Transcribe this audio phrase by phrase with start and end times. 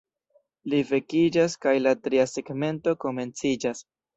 [0.73, 3.89] Li vekiĝas kaj la tria segmento komenciĝas.